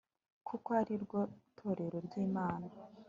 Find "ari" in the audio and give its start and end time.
0.81-0.95